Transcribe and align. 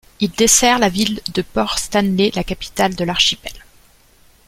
Il 0.19 0.31
dessert 0.31 0.79
la 0.79 0.89
ville 0.89 1.21
de 1.35 1.43
Port 1.43 1.77
Stanley, 1.77 2.31
la 2.33 2.43
capitale 2.43 2.95
de 2.95 3.03
l'archipel. 3.03 3.53